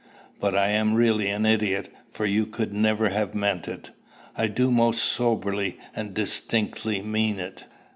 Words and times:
But 0.39 0.57
I 0.57 0.69
am 0.69 0.95
really 0.95 1.29
an 1.29 1.45
idiot, 1.45 1.93
for 2.09 2.25
you 2.25 2.47
could 2.47 2.73
never 2.73 3.09
have 3.09 3.35
meant 3.35 3.67
it!" 3.67 3.91
"I 4.35 4.47
do 4.47 4.71
most 4.71 5.03
soberly 5.03 5.77
and 5.95 6.15
distinctly 6.15 7.03
mean 7.03 7.37
it. 7.39 7.65